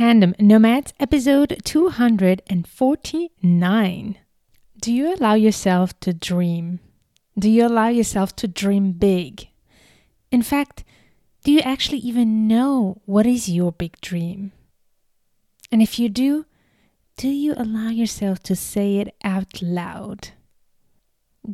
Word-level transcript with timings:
Tandem 0.00 0.32
Nomads, 0.38 0.94
episode 0.98 1.60
249. 1.62 4.18
Do 4.80 4.92
you 4.94 5.14
allow 5.14 5.34
yourself 5.34 6.00
to 6.00 6.14
dream? 6.14 6.80
Do 7.38 7.50
you 7.50 7.66
allow 7.66 7.88
yourself 7.88 8.34
to 8.36 8.48
dream 8.48 8.92
big? 8.92 9.48
In 10.30 10.42
fact, 10.42 10.84
do 11.44 11.52
you 11.52 11.60
actually 11.60 11.98
even 11.98 12.48
know 12.48 13.02
what 13.04 13.26
is 13.26 13.50
your 13.50 13.72
big 13.72 14.00
dream? 14.00 14.52
And 15.70 15.82
if 15.82 15.98
you 15.98 16.08
do, 16.08 16.46
do 17.18 17.28
you 17.28 17.52
allow 17.58 17.90
yourself 17.90 18.42
to 18.44 18.56
say 18.56 19.00
it 19.00 19.14
out 19.22 19.60
loud? 19.60 20.30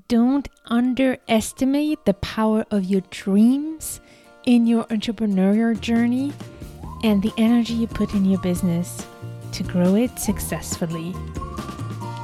Don't 0.06 0.48
underestimate 0.66 2.04
the 2.04 2.14
power 2.14 2.64
of 2.70 2.84
your 2.84 3.02
dreams 3.10 4.00
in 4.44 4.68
your 4.68 4.84
entrepreneurial 4.84 5.80
journey 5.80 6.32
and 7.07 7.23
the 7.23 7.32
energy 7.38 7.73
you 7.73 7.86
put 7.86 8.14
in 8.14 8.25
your 8.25 8.41
business 8.41 9.06
to 9.52 9.62
grow 9.62 9.95
it 9.95 10.19
successfully. 10.19 11.14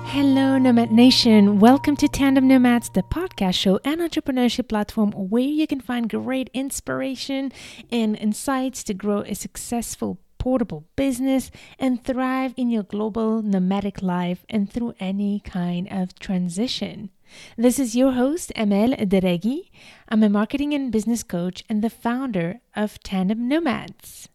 Hello, 0.07 0.59
Nomad 0.59 0.91
Nation. 0.91 1.61
Welcome 1.61 1.95
to 1.99 2.09
Tandem 2.09 2.49
Nomads, 2.49 2.91
the 2.91 3.05
podcast 3.05 3.55
show 3.55 3.79
and 3.85 4.01
entrepreneurship 4.01 4.69
platform 4.69 5.13
where 5.13 5.45
you 5.45 5.69
can 5.69 5.81
find 5.81 6.11
great 6.11 6.51
inspiration 6.53 7.53
and 7.93 8.19
insights 8.19 8.83
to 8.83 8.93
grow 8.93 9.21
a 9.21 9.37
successful 9.37 10.19
portable 10.37 10.85
business 10.97 11.53
and 11.79 12.03
thrive 12.03 12.53
in 12.57 12.69
your 12.69 12.83
global 12.83 13.41
nomadic 13.41 14.03
life 14.03 14.45
and 14.49 14.69
through 14.69 14.95
any 14.99 15.39
kind 15.39 15.87
of 15.93 16.19
transition. 16.19 17.09
This 17.57 17.79
is 17.79 17.95
your 17.95 18.13
host, 18.13 18.51
Amel 18.57 18.97
Derragui. 18.97 19.71
I'm 20.09 20.25
a 20.25 20.29
marketing 20.29 20.75
and 20.75 20.91
business 20.91 21.23
coach 21.23 21.63
and 21.69 21.83
the 21.83 21.89
founder 21.89 22.59
of 22.75 23.01
Tandem 23.05 23.47
Nomads. 23.47 24.29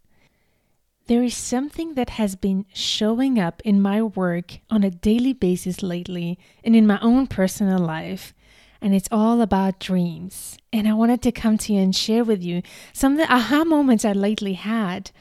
There 1.07 1.23
is 1.23 1.37
something 1.37 1.93
that 1.93 2.11
has 2.11 2.35
been 2.35 2.65
showing 2.73 3.39
up 3.39 3.61
in 3.63 3.81
my 3.81 4.01
work 4.01 4.59
on 4.69 4.83
a 4.83 4.91
daily 4.91 5.31
basis 5.31 5.81
lately 5.81 6.37
and 6.65 6.75
in 6.75 6.85
my 6.85 6.99
own 7.01 7.27
personal 7.27 7.79
life, 7.79 8.33
and 8.81 8.93
it's 8.93 9.07
all 9.09 9.41
about 9.41 9.79
dreams. 9.79 10.57
And 10.73 10.85
I 10.85 10.93
wanted 10.93 11.21
to 11.21 11.31
come 11.31 11.57
to 11.59 11.73
you 11.73 11.79
and 11.79 11.95
share 11.95 12.25
with 12.25 12.43
you 12.43 12.61
some 12.91 13.13
of 13.13 13.19
the 13.19 13.33
aha 13.33 13.63
moments 13.63 14.03
I 14.03 14.11
lately 14.11 14.53
had 14.53 15.11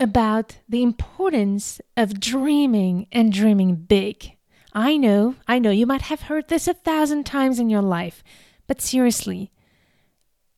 about 0.00 0.58
the 0.68 0.82
importance 0.82 1.80
of 1.96 2.18
dreaming 2.18 3.06
and 3.12 3.32
dreaming 3.32 3.76
big. 3.76 4.32
I 4.72 4.96
know, 4.96 5.36
I 5.46 5.60
know 5.60 5.70
you 5.70 5.86
might 5.86 6.02
have 6.02 6.22
heard 6.22 6.48
this 6.48 6.66
a 6.66 6.74
thousand 6.74 7.22
times 7.24 7.60
in 7.60 7.70
your 7.70 7.82
life, 7.82 8.24
but 8.66 8.80
seriously, 8.80 9.52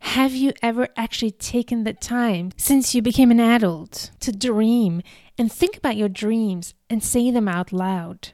have 0.06 0.34
you 0.34 0.52
ever 0.62 0.88
actually 0.96 1.32
taken 1.32 1.82
the 1.82 1.92
time 1.92 2.52
since 2.56 2.94
you 2.94 3.02
became 3.02 3.32
an 3.32 3.40
adult 3.40 4.12
to 4.20 4.30
dream 4.30 5.02
and 5.36 5.52
think 5.52 5.76
about 5.76 5.96
your 5.96 6.08
dreams 6.08 6.74
and 6.88 7.02
say 7.02 7.30
them 7.30 7.48
out 7.48 7.72
loud? 7.72 8.32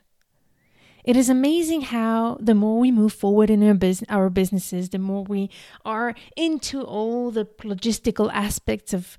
It 1.02 1.16
is 1.16 1.30
amazing 1.30 1.80
how 1.80 2.36
the 2.40 2.54
more 2.54 2.78
we 2.78 2.92
move 2.92 3.14
forward 3.14 3.48
in 3.48 3.66
our, 3.66 3.74
bus- 3.74 4.04
our 4.10 4.28
businesses, 4.28 4.90
the 4.90 4.98
more 4.98 5.24
we 5.24 5.48
are 5.84 6.14
into 6.36 6.82
all 6.82 7.30
the 7.30 7.46
logistical 7.62 8.30
aspects 8.32 8.92
of 8.92 9.16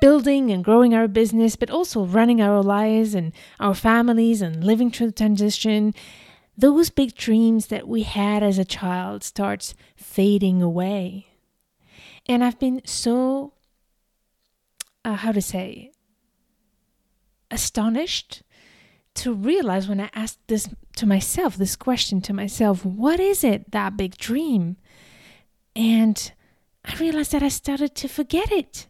building 0.00 0.50
and 0.50 0.62
growing 0.62 0.94
our 0.94 1.08
business, 1.08 1.56
but 1.56 1.70
also 1.70 2.04
running 2.04 2.42
our 2.42 2.62
lives 2.62 3.14
and 3.14 3.32
our 3.58 3.74
families 3.74 4.42
and 4.42 4.62
living 4.62 4.90
through 4.90 5.06
the 5.06 5.12
transition. 5.12 5.94
Those 6.56 6.90
big 6.90 7.14
dreams 7.14 7.68
that 7.68 7.88
we 7.88 8.02
had 8.02 8.42
as 8.42 8.58
a 8.58 8.64
child 8.64 9.24
starts 9.24 9.74
fading 9.96 10.60
away. 10.60 11.31
And 12.26 12.44
I've 12.44 12.58
been 12.58 12.82
so, 12.84 13.54
uh, 15.04 15.14
how 15.14 15.32
to 15.32 15.42
say, 15.42 15.92
astonished 17.50 18.42
to 19.14 19.34
realize 19.34 19.88
when 19.88 20.00
I 20.00 20.10
asked 20.14 20.38
this 20.46 20.68
to 20.96 21.06
myself, 21.06 21.56
this 21.56 21.76
question 21.76 22.20
to 22.22 22.32
myself, 22.32 22.84
what 22.84 23.20
is 23.20 23.44
it, 23.44 23.70
that 23.72 23.96
big 23.96 24.16
dream? 24.16 24.76
And 25.76 26.32
I 26.84 26.96
realized 26.96 27.32
that 27.32 27.42
I 27.42 27.48
started 27.48 27.94
to 27.96 28.08
forget 28.08 28.50
it. 28.50 28.86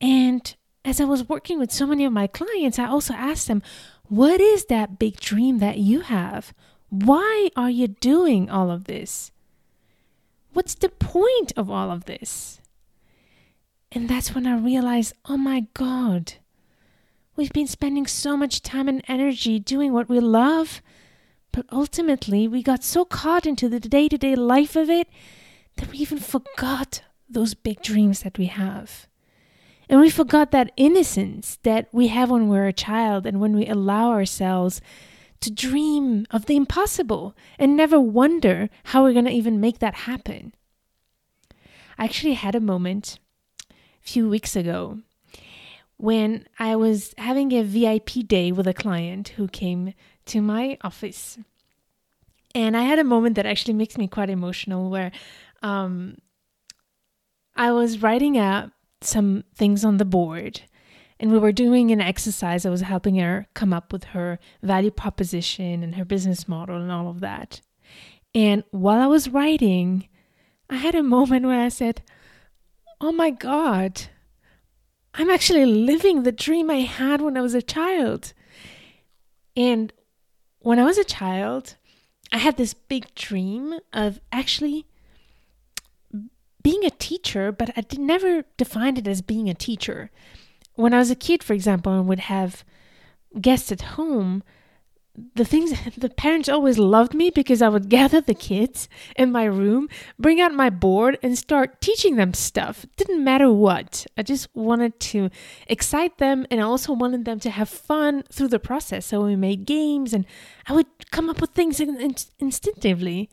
And 0.00 0.54
as 0.84 1.00
I 1.00 1.04
was 1.04 1.28
working 1.28 1.58
with 1.58 1.72
so 1.72 1.86
many 1.86 2.04
of 2.04 2.12
my 2.12 2.26
clients, 2.26 2.78
I 2.78 2.86
also 2.86 3.14
asked 3.14 3.48
them, 3.48 3.62
what 4.04 4.40
is 4.40 4.66
that 4.66 4.98
big 4.98 5.18
dream 5.18 5.58
that 5.58 5.78
you 5.78 6.00
have? 6.00 6.54
Why 6.88 7.50
are 7.56 7.70
you 7.70 7.88
doing 7.88 8.48
all 8.48 8.70
of 8.70 8.84
this? 8.84 9.32
What's 10.56 10.74
the 10.74 10.88
point 10.88 11.52
of 11.54 11.68
all 11.68 11.90
of 11.90 12.06
this? 12.06 12.62
And 13.92 14.08
that's 14.08 14.34
when 14.34 14.46
I 14.46 14.56
realized, 14.56 15.12
oh 15.26 15.36
my 15.36 15.66
God, 15.74 16.32
we've 17.36 17.52
been 17.52 17.66
spending 17.66 18.06
so 18.06 18.38
much 18.38 18.62
time 18.62 18.88
and 18.88 19.04
energy 19.06 19.58
doing 19.58 19.92
what 19.92 20.08
we 20.08 20.18
love, 20.18 20.80
but 21.52 21.66
ultimately 21.70 22.48
we 22.48 22.62
got 22.62 22.82
so 22.82 23.04
caught 23.04 23.44
into 23.44 23.68
the 23.68 23.80
day 23.80 24.08
to 24.08 24.16
day 24.16 24.34
life 24.34 24.76
of 24.76 24.88
it 24.88 25.08
that 25.76 25.90
we 25.90 25.98
even 25.98 26.16
forgot 26.16 27.02
those 27.28 27.52
big 27.52 27.82
dreams 27.82 28.20
that 28.20 28.38
we 28.38 28.46
have. 28.46 29.08
And 29.90 30.00
we 30.00 30.08
forgot 30.08 30.52
that 30.52 30.72
innocence 30.78 31.58
that 31.64 31.90
we 31.92 32.06
have 32.06 32.30
when 32.30 32.48
we're 32.48 32.66
a 32.66 32.72
child 32.72 33.26
and 33.26 33.40
when 33.40 33.54
we 33.54 33.66
allow 33.66 34.10
ourselves 34.10 34.80
to 35.40 35.50
dream 35.50 36.26
of 36.30 36.46
the 36.46 36.56
impossible 36.56 37.36
and 37.58 37.76
never 37.76 38.00
wonder 38.00 38.68
how 38.84 39.02
we're 39.02 39.12
going 39.12 39.24
to 39.26 39.30
even 39.30 39.60
make 39.60 39.78
that 39.78 39.94
happen. 39.94 40.54
I 41.98 42.04
actually 42.04 42.34
had 42.34 42.54
a 42.54 42.60
moment 42.60 43.18
a 43.70 43.74
few 44.02 44.28
weeks 44.28 44.56
ago 44.56 45.00
when 45.96 46.46
I 46.58 46.76
was 46.76 47.14
having 47.16 47.52
a 47.52 47.62
VIP 47.62 48.26
day 48.26 48.52
with 48.52 48.66
a 48.66 48.74
client 48.74 49.28
who 49.28 49.48
came 49.48 49.94
to 50.26 50.40
my 50.40 50.76
office. 50.82 51.38
And 52.54 52.76
I 52.76 52.82
had 52.82 52.98
a 52.98 53.04
moment 53.04 53.36
that 53.36 53.46
actually 53.46 53.74
makes 53.74 53.96
me 53.96 54.08
quite 54.08 54.30
emotional 54.30 54.90
where 54.90 55.10
um, 55.62 56.18
I 57.54 57.72
was 57.72 58.02
writing 58.02 58.36
out 58.36 58.70
some 59.00 59.44
things 59.54 59.84
on 59.84 59.96
the 59.96 60.04
board 60.04 60.62
and 61.18 61.32
we 61.32 61.38
were 61.38 61.52
doing 61.52 61.90
an 61.90 62.00
exercise. 62.00 62.66
I 62.66 62.70
was 62.70 62.82
helping 62.82 63.16
her 63.16 63.46
come 63.54 63.72
up 63.72 63.92
with 63.92 64.04
her 64.04 64.38
value 64.62 64.90
proposition 64.90 65.82
and 65.82 65.94
her 65.94 66.04
business 66.04 66.46
model 66.46 66.80
and 66.80 66.92
all 66.92 67.08
of 67.08 67.20
that. 67.20 67.60
And 68.34 68.64
while 68.70 69.00
I 69.00 69.06
was 69.06 69.30
writing, 69.30 70.08
I 70.68 70.76
had 70.76 70.94
a 70.94 71.02
moment 71.02 71.46
where 71.46 71.60
I 71.60 71.68
said, 71.68 72.02
Oh 73.00 73.12
my 73.12 73.30
God, 73.30 74.02
I'm 75.14 75.30
actually 75.30 75.64
living 75.64 76.22
the 76.22 76.32
dream 76.32 76.70
I 76.70 76.80
had 76.80 77.20
when 77.20 77.36
I 77.36 77.40
was 77.40 77.54
a 77.54 77.62
child. 77.62 78.34
And 79.56 79.92
when 80.58 80.78
I 80.78 80.84
was 80.84 80.98
a 80.98 81.04
child, 81.04 81.76
I 82.32 82.38
had 82.38 82.56
this 82.56 82.74
big 82.74 83.14
dream 83.14 83.78
of 83.92 84.20
actually 84.32 84.86
being 86.62 86.84
a 86.84 86.90
teacher, 86.90 87.52
but 87.52 87.70
I 87.76 87.82
did, 87.82 88.00
never 88.00 88.44
defined 88.56 88.98
it 88.98 89.06
as 89.06 89.22
being 89.22 89.48
a 89.48 89.54
teacher 89.54 90.10
when 90.76 90.94
I 90.94 90.98
was 90.98 91.10
a 91.10 91.16
kid, 91.16 91.42
for 91.42 91.52
example, 91.52 91.92
and 91.92 92.06
would 92.06 92.20
have 92.20 92.64
guests 93.40 93.72
at 93.72 93.82
home, 93.82 94.42
the 95.34 95.44
things 95.44 95.72
the 95.96 96.10
parents 96.10 96.48
always 96.48 96.78
loved 96.78 97.14
me 97.14 97.30
because 97.30 97.62
I 97.62 97.68
would 97.68 97.88
gather 97.98 98.20
the 98.20 98.34
kids 98.34 98.88
in 99.16 99.32
my 99.32 99.44
room, 99.44 99.88
bring 100.18 100.40
out 100.40 100.52
my 100.52 100.70
board, 100.70 101.18
and 101.22 101.36
start 101.36 101.80
teaching 101.80 102.16
them 102.16 102.34
stuff. 102.34 102.84
It 102.84 102.96
didn't 102.96 103.24
matter 103.24 103.50
what. 103.50 104.06
I 104.16 104.22
just 104.22 104.54
wanted 104.54 105.00
to 105.00 105.30
excite 105.66 106.18
them, 106.18 106.46
and 106.50 106.60
I 106.60 106.64
also 106.64 106.92
wanted 106.92 107.24
them 107.24 107.40
to 107.40 107.50
have 107.50 107.68
fun 107.68 108.24
through 108.30 108.48
the 108.48 108.58
process. 108.58 109.06
So 109.06 109.24
we 109.24 109.36
made 109.36 109.66
games, 109.66 110.12
and 110.12 110.26
I 110.66 110.74
would 110.74 111.10
come 111.10 111.30
up 111.30 111.40
with 111.40 111.50
things 111.50 111.80
in, 111.80 112.00
in, 112.00 112.14
instinctively. 112.38 113.30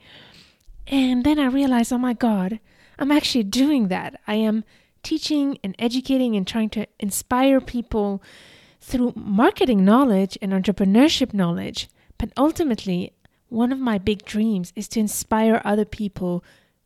And 0.87 1.23
then 1.23 1.39
I 1.39 1.45
realized, 1.45 1.93
oh 1.93 1.97
my 1.97 2.13
God, 2.13 2.59
I'm 2.99 3.11
actually 3.11 3.43
doing 3.43 3.87
that. 3.87 4.19
I 4.27 4.35
am 4.35 4.63
teaching 5.03 5.57
and 5.63 5.75
educating 5.77 6.35
and 6.35 6.47
trying 6.47 6.69
to 6.71 6.87
inspire 6.99 7.61
people 7.61 8.23
through 8.81 9.13
marketing 9.15 9.85
knowledge 9.85 10.37
and 10.41 10.51
entrepreneurship 10.51 11.33
knowledge. 11.33 11.89
But 12.17 12.31
ultimately, 12.37 13.13
one 13.49 13.71
of 13.71 13.79
my 13.79 13.97
big 13.97 14.25
dreams 14.25 14.73
is 14.75 14.87
to 14.89 14.99
inspire 14.99 15.61
other 15.63 15.85
people 15.85 16.43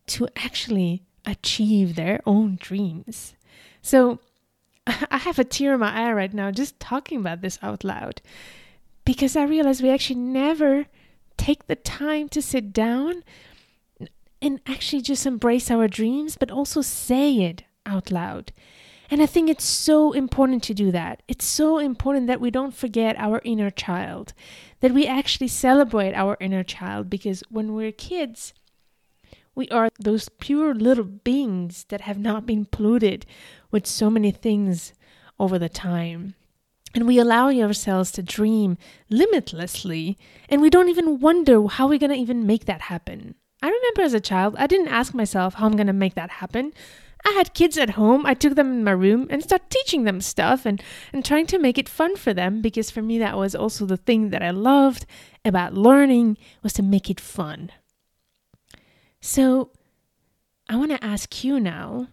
to 0.08 0.28
actually 0.36 1.02
achieve 1.24 1.94
their 1.94 2.20
own 2.26 2.58
dreams. 2.60 3.34
So 3.82 4.20
I 4.86 5.18
have 5.18 5.38
a 5.38 5.44
tear 5.44 5.74
in 5.74 5.80
my 5.80 5.92
eye 5.92 6.12
right 6.12 6.32
now 6.32 6.50
just 6.50 6.80
talking 6.80 7.18
about 7.20 7.40
this 7.40 7.58
out 7.62 7.84
loud 7.84 8.22
because 9.04 9.36
I 9.36 9.44
realize 9.44 9.82
we 9.82 9.90
actually 9.90 10.20
never 10.20 10.86
take 11.36 11.66
the 11.66 11.76
time 11.76 12.28
to 12.30 12.42
sit 12.42 12.72
down 12.72 13.22
and 14.40 14.60
actually 14.66 15.02
just 15.02 15.26
embrace 15.26 15.70
our 15.70 15.88
dreams, 15.88 16.36
but 16.38 16.50
also 16.50 16.80
say 16.80 17.34
it 17.36 17.64
out 17.88 18.10
loud. 18.10 18.52
And 19.10 19.22
I 19.22 19.26
think 19.26 19.48
it's 19.48 19.64
so 19.64 20.12
important 20.12 20.62
to 20.64 20.74
do 20.74 20.92
that. 20.92 21.22
It's 21.28 21.46
so 21.46 21.78
important 21.78 22.26
that 22.26 22.40
we 22.40 22.50
don't 22.50 22.74
forget 22.74 23.16
our 23.18 23.40
inner 23.42 23.70
child, 23.70 24.34
that 24.80 24.92
we 24.92 25.06
actually 25.06 25.48
celebrate 25.48 26.14
our 26.14 26.36
inner 26.40 26.62
child 26.62 27.08
because 27.08 27.42
when 27.48 27.72
we're 27.72 27.92
kids, 27.92 28.52
we 29.54 29.68
are 29.70 29.88
those 29.98 30.28
pure 30.28 30.74
little 30.74 31.04
beings 31.04 31.86
that 31.88 32.02
have 32.02 32.18
not 32.18 32.46
been 32.46 32.66
polluted 32.66 33.24
with 33.70 33.86
so 33.86 34.10
many 34.10 34.30
things 34.30 34.92
over 35.40 35.58
the 35.58 35.68
time. 35.68 36.34
And 36.94 37.06
we 37.06 37.18
allow 37.18 37.50
ourselves 37.50 38.12
to 38.12 38.22
dream 38.22 38.78
limitlessly, 39.10 40.16
and 40.48 40.60
we 40.60 40.70
don't 40.70 40.88
even 40.88 41.18
wonder 41.18 41.66
how 41.66 41.88
we're 41.88 41.98
going 41.98 42.12
to 42.12 42.16
even 42.16 42.46
make 42.46 42.64
that 42.66 42.82
happen. 42.82 43.34
I 43.62 43.66
remember 43.66 44.02
as 44.02 44.14
a 44.14 44.20
child, 44.20 44.54
I 44.58 44.66
didn't 44.66 44.88
ask 44.88 45.12
myself 45.12 45.54
how 45.54 45.66
I'm 45.66 45.76
going 45.76 45.88
to 45.88 45.92
make 45.92 46.14
that 46.14 46.30
happen. 46.30 46.72
I 47.28 47.32
had 47.32 47.52
kids 47.52 47.76
at 47.76 47.90
home. 47.90 48.24
I 48.24 48.32
took 48.32 48.54
them 48.54 48.72
in 48.72 48.84
my 48.84 48.92
room 48.92 49.26
and 49.28 49.42
started 49.42 49.68
teaching 49.68 50.04
them 50.04 50.22
stuff 50.22 50.64
and, 50.64 50.82
and 51.12 51.22
trying 51.22 51.46
to 51.48 51.58
make 51.58 51.76
it 51.76 51.88
fun 51.88 52.16
for 52.16 52.32
them 52.32 52.62
because 52.62 52.90
for 52.90 53.02
me 53.02 53.18
that 53.18 53.36
was 53.36 53.54
also 53.54 53.84
the 53.84 53.98
thing 53.98 54.30
that 54.30 54.42
I 54.42 54.50
loved 54.50 55.04
about 55.44 55.74
learning 55.74 56.38
was 56.62 56.72
to 56.74 56.82
make 56.82 57.10
it 57.10 57.20
fun. 57.20 57.70
So 59.20 59.72
I 60.70 60.76
want 60.76 60.90
to 60.92 61.04
ask 61.04 61.44
you 61.44 61.60
now, 61.60 62.08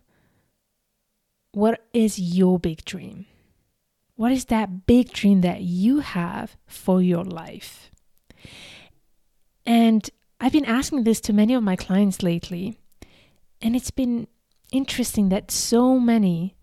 what 1.54 1.86
is 1.94 2.20
your 2.20 2.60
big 2.60 2.84
dream? 2.84 3.26
What 4.16 4.34
is 4.34 4.46
that 4.46 4.86
big 4.86 5.14
dream 5.14 5.42
that 5.42 5.62
you 5.62 6.00
have 6.00 6.58
for 6.66 7.02
your 7.02 7.24
life? 7.24 7.90
And 9.66 10.10
I've 10.42 10.52
been 10.52 10.66
asking 10.66 11.06
this 11.06 11.22
to 11.22 11.34
many 11.34 11.54
of 11.54 11.64
my 11.64 11.78
clients 11.78 12.22
lately, 12.22 12.78
and 13.62 13.76
it's 13.76 13.92
been 13.92 14.28
interesting 14.76 15.30
that 15.30 15.52
so 15.52 16.00
many 16.00 16.56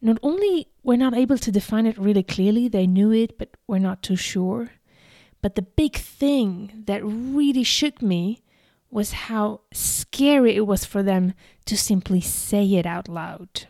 not 0.00 0.18
only 0.22 0.68
were 0.82 0.96
not 0.96 1.14
able 1.14 1.38
to 1.38 1.50
define 1.50 1.86
it 1.86 1.98
really 1.98 2.22
clearly, 2.22 2.68
they 2.68 2.86
knew 2.86 3.12
it, 3.12 3.38
but 3.38 3.56
were 3.66 3.78
not 3.78 4.02
too 4.02 4.16
sure. 4.16 4.70
But 5.42 5.54
the 5.54 5.62
big 5.62 5.96
thing 5.96 6.84
that 6.86 7.04
really 7.04 7.62
shook 7.62 8.02
me 8.02 8.42
was 8.90 9.12
how 9.12 9.60
scary 9.72 10.54
it 10.56 10.66
was 10.66 10.84
for 10.84 11.02
them 11.02 11.34
to 11.66 11.76
simply 11.76 12.20
say 12.20 12.74
it 12.74 12.86
out 12.86 13.08
loud. 13.08 13.66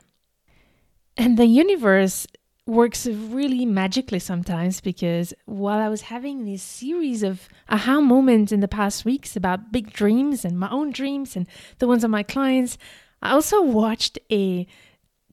And 1.16 1.38
the 1.38 1.46
universe 1.46 2.26
works 2.66 3.06
really 3.06 3.64
magically 3.64 4.18
sometimes 4.18 4.80
because 4.80 5.32
while 5.44 5.78
I 5.78 5.88
was 5.88 6.02
having 6.02 6.44
this 6.44 6.62
series 6.62 7.22
of 7.22 7.48
aha 7.68 8.00
moments 8.00 8.52
in 8.52 8.60
the 8.60 8.68
past 8.68 9.04
weeks 9.04 9.36
about 9.36 9.70
big 9.70 9.92
dreams 9.92 10.44
and 10.44 10.58
my 10.58 10.68
own 10.70 10.90
dreams 10.90 11.36
and 11.36 11.46
the 11.78 11.86
ones 11.86 12.02
of 12.02 12.10
my 12.10 12.24
clients, 12.24 12.76
I 13.22 13.30
also 13.30 13.62
watched 13.62 14.18
a 14.30 14.66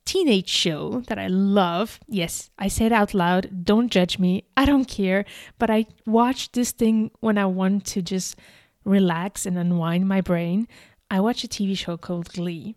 teenage 0.06 0.50
show 0.50 1.01
that 1.07 1.18
I 1.18 1.27
love. 1.27 2.00
Yes, 2.07 2.50
I 2.57 2.68
say 2.68 2.85
it 2.85 2.91
out 2.91 3.13
loud. 3.13 3.63
Don't 3.63 3.91
judge 3.91 4.19
me. 4.19 4.45
I 4.57 4.65
don't 4.65 4.85
care. 4.85 5.25
But 5.59 5.69
I 5.69 5.85
watch 6.06 6.51
this 6.51 6.71
thing 6.71 7.12
when 7.19 7.38
I 7.38 7.45
want 7.45 7.85
to 7.88 8.01
just 8.01 8.35
relax 8.83 9.45
and 9.45 9.57
unwind 9.57 10.07
my 10.07 10.21
brain. 10.21 10.68
I 11.09 11.19
watch 11.19 11.44
a 11.44 11.47
TV 11.47 11.77
show 11.77 11.97
called 11.97 12.33
Glee. 12.33 12.75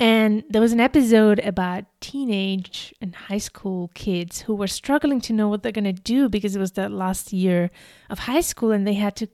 And 0.00 0.44
there 0.48 0.62
was 0.62 0.72
an 0.72 0.80
episode 0.80 1.40
about 1.40 1.84
teenage 2.00 2.94
and 3.00 3.14
high 3.14 3.38
school 3.38 3.90
kids 3.94 4.42
who 4.42 4.54
were 4.54 4.68
struggling 4.68 5.20
to 5.22 5.32
know 5.32 5.48
what 5.48 5.62
they're 5.62 5.72
going 5.72 5.84
to 5.84 5.92
do 5.92 6.28
because 6.28 6.54
it 6.54 6.60
was 6.60 6.72
the 6.72 6.88
last 6.88 7.32
year 7.32 7.70
of 8.08 8.20
high 8.20 8.40
school 8.40 8.70
and 8.70 8.86
they 8.86 8.94
had 8.94 9.16
to 9.16 9.28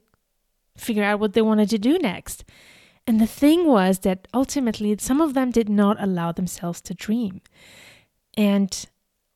figure 0.75 1.03
out 1.03 1.19
what 1.19 1.33
they 1.33 1.41
wanted 1.41 1.69
to 1.69 1.77
do 1.77 1.99
next. 1.99 2.43
And 3.07 3.21
the 3.21 3.27
thing 3.27 3.67
was 3.67 3.99
that 3.99 4.27
ultimately, 4.33 4.95
some 4.99 5.21
of 5.21 5.33
them 5.33 5.51
did 5.51 5.69
not 5.69 6.01
allow 6.01 6.31
themselves 6.31 6.81
to 6.81 6.93
dream. 6.93 7.41
And 8.35 8.85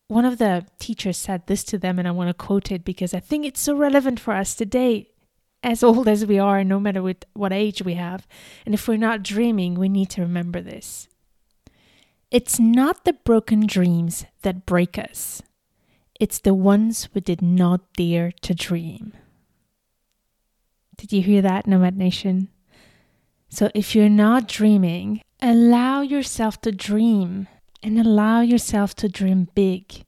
one 0.08 0.26
of 0.26 0.40
the 0.40 0.66
teachers 0.80 1.18
said 1.18 1.46
this 1.46 1.64
to 1.66 1.78
them, 1.78 2.00
and 2.00 2.08
I 2.08 2.12
want 2.12 2.30
to 2.30 2.34
quote 2.34 2.72
it 2.72 2.84
because 2.84 3.14
I 3.14 3.20
think 3.20 3.46
it's 3.46 3.62
so 3.62 3.76
relevant 3.76 4.20
for 4.20 4.34
us 4.34 4.56
today, 4.56 5.12
as 5.62 5.84
old 5.84 6.08
as 6.08 6.26
we 6.26 6.40
are, 6.40 6.64
no 6.64 6.80
matter 6.80 7.04
what, 7.34 7.54
age 7.54 7.84
we 7.84 7.94
have. 7.94 8.26
And 8.66 8.74
if 8.74 8.88
we're 8.88 8.98
not 8.98 9.22
dreaming, 9.22 9.76
we 9.76 9.88
need 9.88 10.10
to 10.12 10.22
remember 10.22 10.62
this. 10.62 11.08
It's 12.32 12.60
not 12.60 13.06
the 13.06 13.14
broken 13.14 13.68
dreams 13.68 14.26
that 14.42 14.66
break 14.66 14.98
us, 14.98 15.44
it's 16.20 16.40
the 16.40 16.54
ones 16.54 17.08
we 17.14 17.22
did 17.22 17.42
not 17.42 17.94
dare 17.94 18.32
to 18.42 18.54
dream. 18.54 19.14
Did 20.98 21.14
you 21.14 21.22
hear 21.22 21.42
that, 21.42 21.66
Nomad 21.66 21.98
Nation? 21.98 22.50
So 23.50 23.70
if 23.74 23.96
you're 23.96 24.10
not 24.10 24.48
dreaming, 24.48 25.22
allow 25.42 26.02
yourself 26.02 26.62
to 26.62 26.72
dream 26.72 27.48
and 27.82 28.00
allow 28.00 28.42
yourself 28.42 28.96
to 28.96 29.10
dream 29.10 29.48
big. 29.56 30.06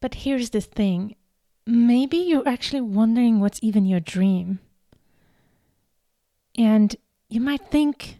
But 0.00 0.14
here's 0.14 0.50
the 0.50 0.60
thing 0.60 1.16
maybe 1.66 2.18
you're 2.18 2.46
actually 2.46 2.82
wondering 2.82 3.40
what's 3.40 3.58
even 3.62 3.86
your 3.86 4.00
dream. 4.00 4.60
And 6.56 6.94
you 7.28 7.40
might 7.40 7.66
think 7.70 8.18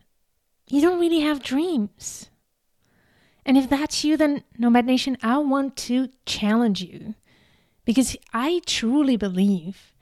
you 0.68 0.80
don't 0.80 0.98
really 0.98 1.20
have 1.20 1.42
dreams. 1.42 2.28
And 3.44 3.56
if 3.56 3.70
that's 3.70 4.04
you, 4.04 4.16
then 4.16 4.42
Nomad 4.58 4.84
Nation, 4.86 5.16
I 5.22 5.38
want 5.38 5.76
to 5.76 6.08
challenge 6.26 6.82
you 6.82 7.14
because 7.84 8.16
I 8.32 8.60
truly 8.66 9.16
believe 9.16 9.92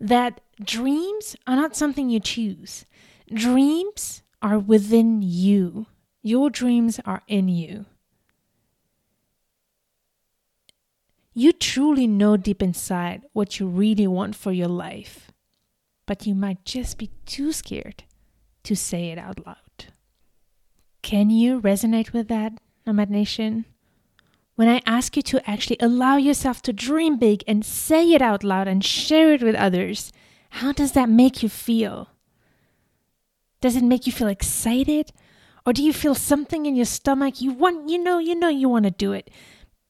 that 0.00 0.40
dreams 0.62 1.36
are 1.46 1.56
not 1.56 1.76
something 1.76 2.08
you 2.08 2.20
choose. 2.20 2.85
Dreams 3.32 4.22
are 4.40 4.58
within 4.58 5.20
you. 5.22 5.86
Your 6.22 6.50
dreams 6.50 7.00
are 7.04 7.22
in 7.26 7.48
you. 7.48 7.86
You 11.34 11.52
truly 11.52 12.06
know 12.06 12.36
deep 12.36 12.62
inside 12.62 13.26
what 13.32 13.60
you 13.60 13.66
really 13.66 14.06
want 14.06 14.36
for 14.36 14.52
your 14.52 14.68
life, 14.68 15.30
but 16.06 16.26
you 16.26 16.34
might 16.34 16.64
just 16.64 16.98
be 16.98 17.10
too 17.26 17.52
scared 17.52 18.04
to 18.62 18.74
say 18.74 19.10
it 19.10 19.18
out 19.18 19.44
loud. 19.44 19.92
Can 21.02 21.28
you 21.28 21.60
resonate 21.60 22.12
with 22.12 22.28
that, 22.28 22.54
Nomad 22.86 23.10
Nation? 23.10 23.64
When 24.54 24.68
I 24.68 24.80
ask 24.86 25.16
you 25.16 25.22
to 25.24 25.50
actually 25.50 25.76
allow 25.80 26.16
yourself 26.16 26.62
to 26.62 26.72
dream 26.72 27.18
big 27.18 27.44
and 27.46 27.64
say 27.64 28.12
it 28.12 28.22
out 28.22 28.42
loud 28.42 28.66
and 28.66 28.82
share 28.82 29.34
it 29.34 29.42
with 29.42 29.54
others, 29.54 30.12
how 30.50 30.72
does 30.72 30.92
that 30.92 31.10
make 31.10 31.42
you 31.42 31.48
feel? 31.48 32.08
Does 33.60 33.76
it 33.76 33.84
make 33.84 34.06
you 34.06 34.12
feel 34.12 34.28
excited? 34.28 35.12
Or 35.64 35.72
do 35.72 35.82
you 35.82 35.92
feel 35.92 36.14
something 36.14 36.66
in 36.66 36.76
your 36.76 36.84
stomach? 36.84 37.40
You 37.40 37.52
want, 37.52 37.88
you 37.88 37.98
know, 38.02 38.18
you 38.18 38.34
know 38.34 38.48
you 38.48 38.68
want 38.68 38.84
to 38.84 38.90
do 38.90 39.12
it, 39.12 39.30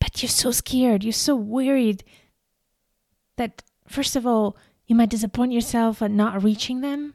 but 0.01 0.23
you're 0.23 0.31
so 0.31 0.51
scared. 0.51 1.05
You're 1.05 1.13
so 1.13 1.37
worried 1.37 2.03
that, 3.37 3.63
first 3.87 4.17
of 4.17 4.27
all, 4.27 4.57
you 4.87 4.95
might 4.95 5.11
disappoint 5.11 5.53
yourself 5.53 6.01
at 6.01 6.11
not 6.11 6.43
reaching 6.43 6.81
them. 6.81 7.15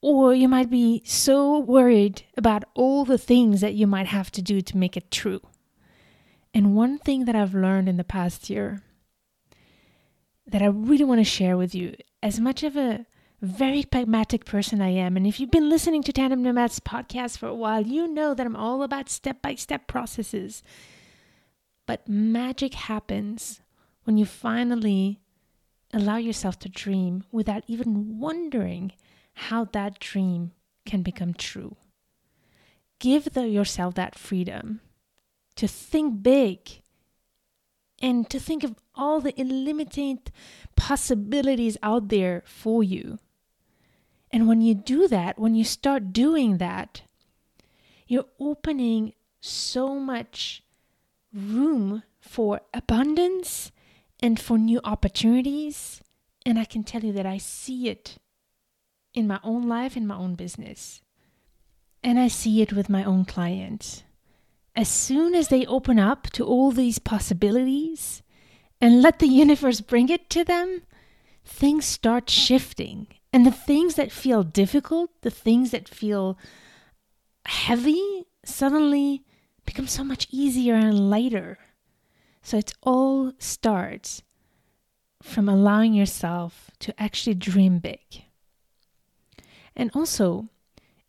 Or 0.00 0.34
you 0.34 0.48
might 0.48 0.70
be 0.70 1.02
so 1.04 1.58
worried 1.58 2.22
about 2.36 2.64
all 2.74 3.04
the 3.04 3.18
things 3.18 3.60
that 3.60 3.74
you 3.74 3.86
might 3.86 4.06
have 4.06 4.30
to 4.32 4.42
do 4.42 4.60
to 4.60 4.76
make 4.76 4.96
it 4.96 5.10
true. 5.10 5.40
And 6.52 6.74
one 6.74 6.98
thing 6.98 7.24
that 7.26 7.36
I've 7.36 7.54
learned 7.54 7.88
in 7.88 7.96
the 7.96 8.04
past 8.04 8.48
year 8.48 8.82
that 10.46 10.62
I 10.62 10.66
really 10.66 11.04
want 11.04 11.20
to 11.20 11.24
share 11.24 11.56
with 11.56 11.74
you, 11.74 11.94
as 12.22 12.38
much 12.38 12.62
of 12.62 12.76
a 12.76 13.04
very 13.42 13.82
pragmatic 13.82 14.44
person 14.44 14.80
I 14.80 14.90
am. 14.90 15.16
And 15.16 15.26
if 15.26 15.38
you've 15.38 15.50
been 15.50 15.68
listening 15.68 16.02
to 16.04 16.12
Tandem 16.12 16.42
Nomads 16.42 16.80
podcast 16.80 17.38
for 17.38 17.46
a 17.46 17.54
while, 17.54 17.86
you 17.86 18.08
know 18.08 18.34
that 18.34 18.46
I'm 18.46 18.56
all 18.56 18.82
about 18.82 19.08
step 19.08 19.42
by 19.42 19.54
step 19.54 19.86
processes. 19.86 20.62
But 21.86 22.08
magic 22.08 22.74
happens 22.74 23.60
when 24.04 24.16
you 24.16 24.24
finally 24.24 25.20
allow 25.92 26.16
yourself 26.16 26.58
to 26.60 26.68
dream 26.68 27.24
without 27.30 27.64
even 27.66 28.18
wondering 28.18 28.92
how 29.34 29.64
that 29.66 29.98
dream 29.98 30.52
can 30.84 31.02
become 31.02 31.34
true. 31.34 31.76
Give 32.98 33.24
the, 33.24 33.48
yourself 33.48 33.94
that 33.94 34.18
freedom 34.18 34.80
to 35.56 35.68
think 35.68 36.22
big 36.22 36.82
and 38.00 38.28
to 38.30 38.38
think 38.38 38.64
of 38.64 38.74
all 38.94 39.20
the 39.20 39.34
unlimited 39.38 40.30
possibilities 40.76 41.76
out 41.82 42.08
there 42.08 42.42
for 42.46 42.82
you. 42.82 43.18
And 44.36 44.46
when 44.46 44.60
you 44.60 44.74
do 44.74 45.08
that, 45.08 45.38
when 45.38 45.54
you 45.54 45.64
start 45.64 46.12
doing 46.12 46.58
that, 46.58 47.00
you're 48.06 48.26
opening 48.38 49.14
so 49.40 49.94
much 49.98 50.62
room 51.32 52.02
for 52.20 52.60
abundance 52.74 53.72
and 54.20 54.38
for 54.38 54.58
new 54.58 54.78
opportunities. 54.84 56.02
And 56.44 56.58
I 56.58 56.66
can 56.66 56.84
tell 56.84 57.02
you 57.02 57.14
that 57.14 57.24
I 57.24 57.38
see 57.38 57.88
it 57.88 58.18
in 59.14 59.26
my 59.26 59.40
own 59.42 59.70
life, 59.70 59.96
in 59.96 60.06
my 60.06 60.16
own 60.16 60.34
business. 60.34 61.00
And 62.04 62.20
I 62.20 62.28
see 62.28 62.60
it 62.60 62.74
with 62.74 62.90
my 62.90 63.04
own 63.04 63.24
clients. 63.24 64.02
As 64.74 64.90
soon 64.90 65.34
as 65.34 65.48
they 65.48 65.64
open 65.64 65.98
up 65.98 66.24
to 66.32 66.44
all 66.44 66.72
these 66.72 66.98
possibilities 66.98 68.22
and 68.82 69.00
let 69.00 69.18
the 69.18 69.28
universe 69.28 69.80
bring 69.80 70.10
it 70.10 70.28
to 70.28 70.44
them, 70.44 70.82
things 71.42 71.86
start 71.86 72.28
shifting 72.28 73.06
and 73.32 73.44
the 73.44 73.50
things 73.50 73.94
that 73.96 74.12
feel 74.12 74.42
difficult, 74.42 75.10
the 75.22 75.30
things 75.30 75.70
that 75.70 75.88
feel 75.88 76.38
heavy, 77.46 78.26
suddenly 78.44 79.24
become 79.64 79.86
so 79.86 80.04
much 80.04 80.26
easier 80.30 80.74
and 80.74 81.10
lighter. 81.10 81.58
So 82.42 82.58
it 82.58 82.72
all 82.82 83.32
starts 83.38 84.22
from 85.22 85.48
allowing 85.48 85.92
yourself 85.94 86.70
to 86.80 86.94
actually 87.00 87.34
dream 87.34 87.80
big. 87.80 88.24
And 89.74 89.90
also, 89.94 90.48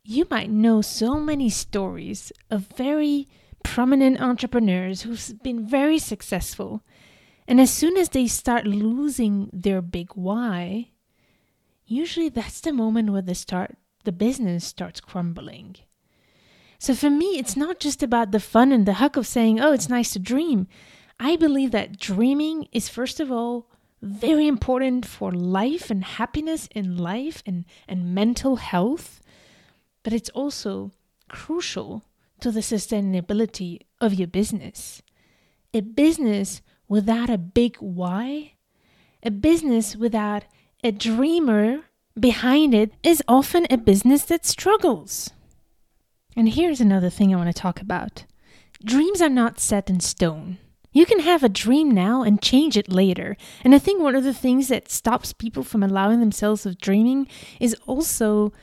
you 0.04 0.26
might 0.30 0.50
know 0.50 0.82
so 0.82 1.20
many 1.20 1.50
stories 1.50 2.32
of 2.50 2.68
very 2.76 3.28
prominent 3.64 4.20
entrepreneurs 4.20 5.02
who've 5.02 5.44
been 5.44 5.68
very 5.68 6.00
successful. 6.00 6.84
And 7.48 7.62
as 7.62 7.72
soon 7.72 7.98
as 7.98 8.10
they 8.10 8.28
start 8.28 8.66
losing 8.66 9.50
their 9.54 9.82
big 9.82 10.12
why, 10.16 10.92
usually 11.88 12.30
that's 12.30 12.62
the 12.62 12.74
moment 12.74 13.12
where 13.12 13.22
the 13.22 13.36
start 13.36 13.78
the 14.04 14.12
business 14.12 14.64
starts 14.64 15.02
crumbling. 15.02 15.76
So 16.80 16.94
for 16.94 17.10
me, 17.10 17.38
it's 17.40 17.58
not 17.58 17.80
just 17.80 18.04
about 18.04 18.32
the 18.32 18.40
fun 18.40 18.72
and 18.72 18.86
the 18.86 18.94
huck 18.94 19.18
of 19.18 19.28
saying, 19.28 19.60
"Oh, 19.60 19.74
it's 19.74 19.90
nice 19.90 20.14
to 20.14 20.20
dream." 20.20 20.68
I 21.20 21.36
believe 21.36 21.72
that 21.72 22.00
dreaming 22.00 22.68
is 22.72 22.90
first 22.90 23.20
of 23.20 23.32
all 23.32 23.70
very 24.02 24.48
important 24.48 25.06
for 25.06 25.32
life 25.32 25.90
and 25.90 26.04
happiness 26.04 26.70
in 26.76 26.98
life 26.98 27.42
and, 27.46 27.66
and 27.88 28.14
mental 28.14 28.58
health, 28.58 29.22
but 30.04 30.14
it's 30.14 30.30
also 30.30 30.92
crucial 31.28 32.04
to 32.40 32.52
the 32.52 32.60
sustainability 32.60 33.80
of 34.00 34.14
your 34.14 34.28
business. 34.28 35.02
A 35.74 35.82
business 35.82 36.62
without 36.88 37.30
a 37.30 37.38
big 37.38 37.78
why, 37.78 38.54
a 39.24 39.32
business 39.32 39.96
without 39.96 40.46
a 40.84 40.92
dreamer 40.92 41.82
behind 42.20 42.74
it, 42.74 42.92
is 43.04 43.24
often 43.28 43.68
a 43.70 43.78
business 43.78 44.24
that 44.26 44.46
struggles. 44.46 45.32
And 46.36 46.50
here's 46.50 46.82
another 46.82 47.10
thing 47.10 47.34
I 47.34 47.38
want 47.38 47.54
to 47.54 47.62
talk 47.62 47.82
about 47.82 48.26
dreams 48.84 49.22
are 49.22 49.30
not 49.30 49.60
set 49.60 49.90
in 49.90 50.00
stone. 50.00 50.60
You 50.92 51.06
can 51.06 51.20
have 51.20 51.44
a 51.44 51.50
dream 51.50 51.92
now 51.92 52.24
and 52.24 52.42
change 52.42 52.78
it 52.78 52.92
later. 52.92 53.36
And 53.64 53.76
I 53.76 53.80
think 53.80 54.02
one 54.02 54.16
of 54.16 54.24
the 54.24 54.34
things 54.34 54.68
that 54.70 54.90
stops 54.90 55.34
people 55.34 55.64
from 55.64 55.84
allowing 55.84 56.20
themselves 56.20 56.66
of 56.66 56.80
dreaming 56.80 57.28
is 57.60 57.76
also 57.86 58.54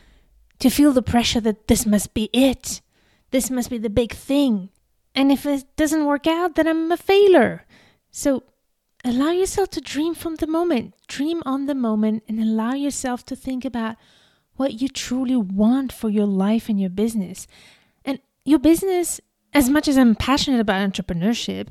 to 0.58 0.70
feel 0.70 0.92
the 0.92 1.02
pressure 1.02 1.40
that 1.40 1.68
this 1.68 1.84
must 1.84 2.14
be 2.14 2.30
it. 2.32 2.80
This 3.30 3.50
must 3.50 3.70
be 3.70 3.78
the 3.78 3.90
big 3.90 4.12
thing. 4.12 4.70
And 5.14 5.30
if 5.30 5.46
it 5.46 5.64
doesn't 5.76 6.06
work 6.06 6.26
out, 6.26 6.54
then 6.54 6.66
I'm 6.66 6.90
a 6.90 6.96
failure. 6.96 7.66
So 8.10 8.42
allow 9.04 9.30
yourself 9.30 9.70
to 9.70 9.80
dream 9.80 10.14
from 10.14 10.36
the 10.36 10.46
moment. 10.46 10.94
Dream 11.06 11.42
on 11.44 11.66
the 11.66 11.74
moment 11.74 12.24
and 12.26 12.40
allow 12.40 12.72
yourself 12.72 13.24
to 13.26 13.36
think 13.36 13.64
about 13.64 13.96
what 14.56 14.80
you 14.80 14.88
truly 14.88 15.36
want 15.36 15.92
for 15.92 16.08
your 16.08 16.26
life 16.26 16.68
and 16.68 16.80
your 16.80 16.90
business. 16.90 17.46
And 18.04 18.20
your 18.44 18.58
business, 18.58 19.20
as 19.52 19.68
much 19.68 19.88
as 19.88 19.98
I'm 19.98 20.14
passionate 20.14 20.60
about 20.60 20.90
entrepreneurship, 20.90 21.68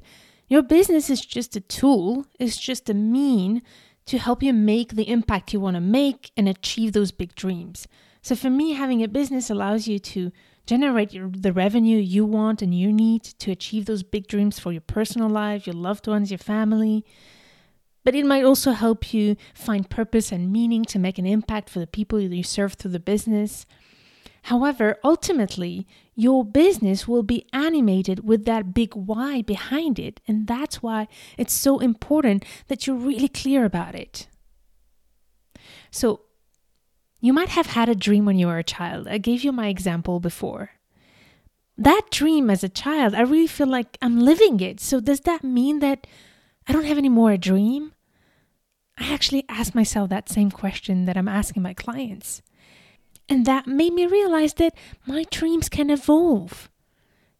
your 0.47 0.61
business 0.61 1.09
is 1.09 1.25
just 1.25 1.55
a 1.55 1.61
tool, 1.61 2.27
it's 2.39 2.57
just 2.57 2.89
a 2.89 2.93
mean 2.93 3.61
to 4.05 4.17
help 4.17 4.43
you 4.43 4.53
make 4.53 4.93
the 4.93 5.09
impact 5.09 5.53
you 5.53 5.59
want 5.59 5.75
to 5.75 5.81
make 5.81 6.31
and 6.35 6.47
achieve 6.47 6.91
those 6.91 7.11
big 7.11 7.33
dreams. 7.35 7.87
So 8.21 8.35
for 8.35 8.49
me, 8.49 8.73
having 8.73 9.01
a 9.01 9.07
business 9.07 9.49
allows 9.49 9.87
you 9.87 9.97
to 9.99 10.31
generate 10.65 11.13
your, 11.13 11.29
the 11.29 11.53
revenue 11.53 11.97
you 11.97 12.25
want 12.25 12.61
and 12.61 12.73
you 12.73 12.91
need 12.91 13.23
to 13.23 13.51
achieve 13.51 13.85
those 13.85 14.03
big 14.03 14.27
dreams 14.27 14.59
for 14.59 14.71
your 14.71 14.81
personal 14.81 15.29
life, 15.29 15.67
your 15.67 15.75
loved 15.75 16.07
ones, 16.07 16.31
your 16.31 16.37
family. 16.37 17.05
But 18.03 18.15
it 18.15 18.25
might 18.25 18.43
also 18.43 18.71
help 18.71 19.13
you 19.13 19.35
find 19.53 19.89
purpose 19.89 20.31
and 20.31 20.51
meaning 20.51 20.83
to 20.85 20.99
make 20.99 21.17
an 21.17 21.25
impact 21.25 21.69
for 21.69 21.79
the 21.79 21.87
people 21.87 22.19
you 22.19 22.43
serve 22.43 22.73
through 22.73 22.91
the 22.91 22.99
business. 22.99 23.65
However, 24.43 24.99
ultimately, 25.03 25.87
your 26.15 26.43
business 26.43 27.07
will 27.07 27.23
be 27.23 27.47
animated 27.53 28.27
with 28.27 28.43
that 28.45 28.73
big 28.73 28.93
why 28.93 29.41
behind 29.41 29.99
it. 29.99 30.19
And 30.27 30.47
that's 30.47 30.83
why 30.83 31.07
it's 31.37 31.53
so 31.53 31.79
important 31.79 32.43
that 32.67 32.85
you're 32.85 32.95
really 32.95 33.29
clear 33.29 33.63
about 33.63 33.95
it. 33.95 34.27
So, 35.91 36.21
you 37.23 37.31
might 37.31 37.47
have 37.47 37.67
had 37.67 37.87
a 37.87 37.95
dream 37.95 38.25
when 38.25 38.37
you 38.37 38.47
were 38.47 38.57
a 38.57 38.65
child. 38.65 39.07
I 39.07 39.17
gave 39.17 39.45
you 39.45 39.53
my 39.53 39.69
example 39.69 40.19
before. 40.19 40.71
That 41.77 42.01
dream 42.11 42.49
as 42.49 42.65
a 42.65 42.75
child, 42.83 43.15
I 43.15 43.21
really 43.21 43.47
feel 43.47 43.65
like 43.65 43.97
I'm 44.01 44.19
living 44.19 44.59
it. 44.59 44.81
So, 44.81 44.99
does 44.99 45.21
that 45.21 45.41
mean 45.41 45.79
that 45.79 46.05
I 46.67 46.73
don't 46.73 46.83
have 46.83 46.97
any 46.97 47.07
more 47.07 47.31
a 47.31 47.37
dream? 47.37 47.93
I 48.97 49.13
actually 49.13 49.45
ask 49.47 49.73
myself 49.73 50.09
that 50.09 50.27
same 50.27 50.51
question 50.51 51.05
that 51.05 51.15
I'm 51.15 51.29
asking 51.29 51.63
my 51.63 51.73
clients. 51.73 52.41
And 53.29 53.45
that 53.45 53.67
made 53.67 53.93
me 53.93 54.05
realize 54.05 54.55
that 54.55 54.75
my 55.07 55.23
dreams 55.31 55.69
can 55.69 55.89
evolve. 55.89 56.69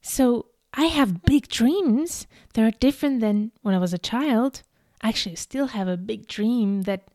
So, 0.02 0.46
I 0.74 0.86
have 0.86 1.26
big 1.26 1.50
dreams 1.50 2.26
that 2.54 2.64
are 2.64 2.80
different 2.80 3.20
than 3.20 3.52
when 3.64 3.76
I 3.76 3.80
was 3.80 3.94
a 3.94 3.98
child. 3.98 4.62
I 5.02 5.10
actually 5.10 5.36
still 5.36 5.68
have 5.68 5.90
a 5.90 5.98
big 5.98 6.26
dream 6.26 6.84
that 6.84 7.10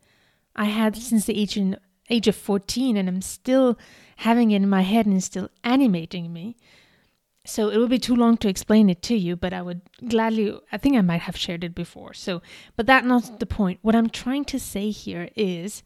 I 0.54 0.66
had 0.66 0.96
since 0.96 1.24
the 1.24 1.40
age 1.40 1.56
age 2.10 2.28
of 2.28 2.36
14 2.36 2.96
and 2.96 3.08
I'm 3.08 3.22
still 3.22 3.78
having 4.16 4.50
it 4.50 4.56
in 4.56 4.68
my 4.68 4.82
head 4.82 5.06
and 5.06 5.22
still 5.22 5.48
animating 5.64 6.32
me. 6.32 6.56
So 7.44 7.70
it 7.70 7.78
would 7.78 7.88
be 7.88 7.98
too 7.98 8.14
long 8.14 8.36
to 8.38 8.48
explain 8.48 8.90
it 8.90 9.00
to 9.02 9.14
you, 9.14 9.34
but 9.34 9.54
I 9.54 9.62
would 9.62 9.80
gladly, 10.06 10.58
I 10.70 10.76
think 10.76 10.96
I 10.96 11.00
might 11.00 11.22
have 11.22 11.36
shared 11.36 11.64
it 11.64 11.74
before. 11.74 12.12
So, 12.12 12.42
but 12.76 12.86
that's 12.86 13.06
not 13.06 13.40
the 13.40 13.46
point. 13.46 13.78
What 13.80 13.94
I'm 13.94 14.10
trying 14.10 14.44
to 14.46 14.60
say 14.60 14.90
here 14.90 15.30
is 15.34 15.82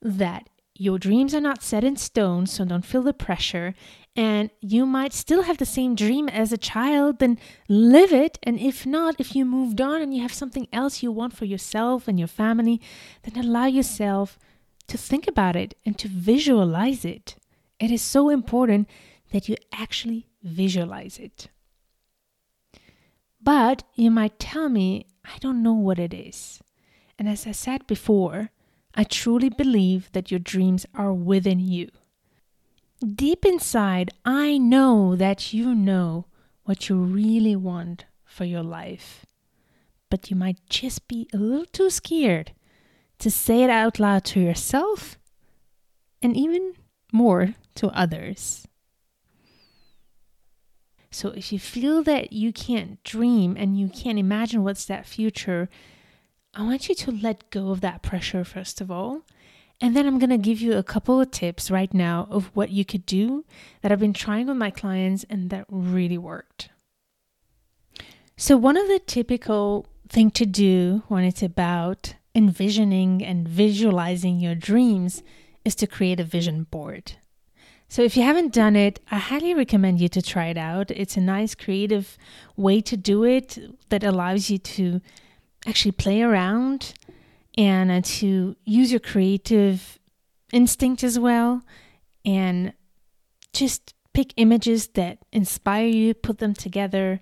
that 0.00 0.48
your 0.74 0.98
dreams 0.98 1.34
are 1.34 1.40
not 1.40 1.62
set 1.62 1.84
in 1.84 1.96
stone, 1.96 2.46
so 2.46 2.64
don't 2.64 2.84
feel 2.84 3.02
the 3.02 3.12
pressure. 3.12 3.74
And 4.14 4.50
you 4.60 4.86
might 4.86 5.12
still 5.12 5.42
have 5.42 5.58
the 5.58 5.66
same 5.66 5.94
dream 5.94 6.28
as 6.28 6.52
a 6.52 6.58
child, 6.58 7.18
then 7.18 7.38
live 7.68 8.12
it. 8.12 8.38
And 8.42 8.58
if 8.58 8.86
not, 8.86 9.16
if 9.18 9.34
you 9.36 9.44
moved 9.44 9.80
on 9.80 10.00
and 10.00 10.14
you 10.14 10.22
have 10.22 10.32
something 10.32 10.68
else 10.72 11.02
you 11.02 11.12
want 11.12 11.36
for 11.36 11.44
yourself 11.44 12.08
and 12.08 12.18
your 12.18 12.28
family, 12.28 12.80
then 13.22 13.42
allow 13.42 13.66
yourself 13.66 14.38
to 14.88 14.98
think 14.98 15.26
about 15.26 15.56
it 15.56 15.74
and 15.84 15.98
to 15.98 16.08
visualize 16.08 17.04
it. 17.04 17.36
It 17.78 17.90
is 17.90 18.02
so 18.02 18.30
important 18.30 18.88
that 19.32 19.48
you 19.48 19.56
actually 19.72 20.26
visualize 20.42 21.18
it. 21.18 21.48
But 23.40 23.84
you 23.94 24.10
might 24.10 24.38
tell 24.38 24.68
me, 24.68 25.06
I 25.24 25.38
don't 25.38 25.62
know 25.62 25.74
what 25.74 25.98
it 25.98 26.14
is. 26.14 26.60
And 27.18 27.28
as 27.28 27.46
I 27.46 27.52
said 27.52 27.86
before, 27.86 28.50
I 28.94 29.04
truly 29.04 29.50
believe 29.50 30.10
that 30.12 30.30
your 30.30 30.40
dreams 30.40 30.86
are 30.94 31.12
within 31.12 31.60
you. 31.60 31.90
Deep 33.14 33.44
inside, 33.44 34.10
I 34.24 34.56
know 34.56 35.16
that 35.16 35.52
you 35.52 35.74
know 35.74 36.26
what 36.64 36.88
you 36.88 36.96
really 36.96 37.54
want 37.54 38.06
for 38.24 38.44
your 38.44 38.62
life. 38.62 39.26
But 40.10 40.30
you 40.30 40.36
might 40.36 40.58
just 40.68 41.06
be 41.06 41.28
a 41.32 41.36
little 41.36 41.66
too 41.66 41.90
scared 41.90 42.52
to 43.18 43.30
say 43.30 43.62
it 43.62 43.70
out 43.70 43.98
loud 43.98 44.24
to 44.24 44.40
yourself 44.40 45.18
and 46.22 46.36
even 46.36 46.74
more 47.12 47.54
to 47.76 47.88
others. 47.88 48.66
So, 51.10 51.30
if 51.30 51.52
you 51.52 51.58
feel 51.58 52.02
that 52.02 52.32
you 52.32 52.52
can't 52.52 53.02
dream 53.02 53.56
and 53.56 53.78
you 53.78 53.88
can't 53.88 54.18
imagine 54.18 54.64
what's 54.64 54.84
that 54.84 55.06
future, 55.06 55.68
I 56.52 56.62
want 56.62 56.88
you 56.88 56.94
to 56.94 57.10
let 57.10 57.50
go 57.50 57.70
of 57.70 57.80
that 57.80 58.02
pressure 58.02 58.44
first 58.44 58.80
of 58.80 58.90
all. 58.90 59.22
And 59.80 59.94
then 59.94 60.06
I'm 60.06 60.18
going 60.18 60.30
to 60.30 60.38
give 60.38 60.60
you 60.60 60.72
a 60.74 60.82
couple 60.82 61.20
of 61.20 61.30
tips 61.30 61.70
right 61.70 61.92
now 61.92 62.26
of 62.30 62.50
what 62.54 62.70
you 62.70 62.84
could 62.84 63.04
do 63.04 63.44
that 63.82 63.92
I've 63.92 64.00
been 64.00 64.14
trying 64.14 64.46
with 64.46 64.56
my 64.56 64.70
clients 64.70 65.24
and 65.28 65.50
that 65.50 65.66
really 65.68 66.16
worked. 66.16 66.70
So, 68.36 68.56
one 68.56 68.76
of 68.76 68.88
the 68.88 68.98
typical 68.98 69.86
thing 70.08 70.30
to 70.32 70.46
do 70.46 71.02
when 71.08 71.24
it's 71.24 71.42
about 71.42 72.14
envisioning 72.36 73.24
and 73.24 73.48
visualizing 73.48 74.38
your 74.38 74.54
dreams 74.54 75.22
is 75.64 75.74
to 75.74 75.86
create 75.86 76.20
a 76.20 76.24
vision 76.24 76.64
board. 76.70 77.14
So, 77.88 78.02
if 78.02 78.16
you 78.16 78.22
haven't 78.24 78.52
done 78.52 78.76
it, 78.76 79.00
I 79.10 79.18
highly 79.18 79.54
recommend 79.54 80.00
you 80.00 80.08
to 80.10 80.20
try 80.20 80.46
it 80.48 80.58
out. 80.58 80.90
It's 80.90 81.16
a 81.16 81.20
nice, 81.20 81.54
creative 81.54 82.18
way 82.56 82.80
to 82.82 82.96
do 82.96 83.24
it 83.24 83.58
that 83.88 84.04
allows 84.04 84.50
you 84.50 84.58
to 84.58 85.00
actually 85.66 85.92
play 85.92 86.20
around 86.20 86.94
and 87.56 87.90
uh, 87.90 88.00
to 88.04 88.56
use 88.64 88.90
your 88.90 89.00
creative 89.00 89.98
instinct 90.52 91.02
as 91.02 91.18
well 91.18 91.62
and 92.24 92.72
just 93.52 93.94
pick 94.12 94.34
images 94.36 94.88
that 94.88 95.18
inspire 95.32 95.86
you, 95.86 96.12
put 96.12 96.38
them 96.38 96.54
together, 96.54 97.20